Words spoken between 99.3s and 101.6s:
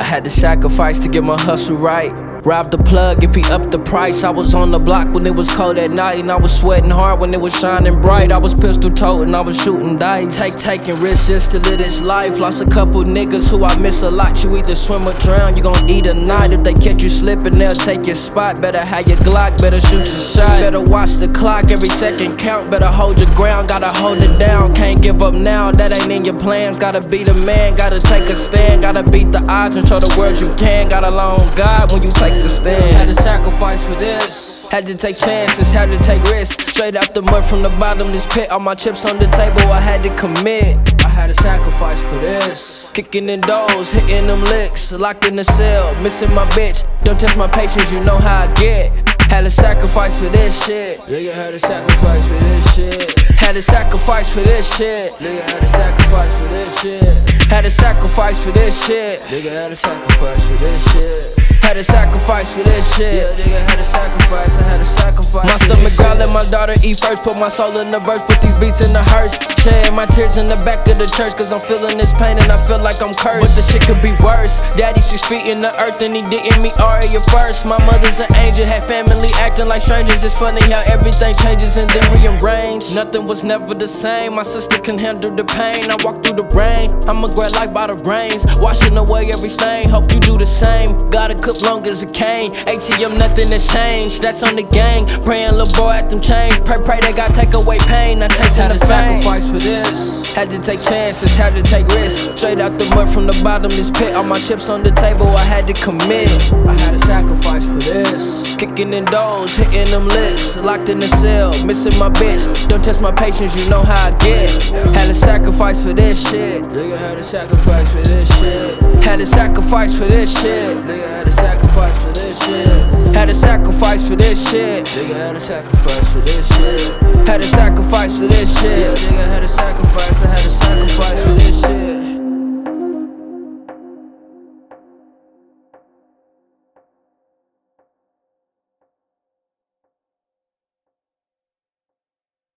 for this. Had to take chances, had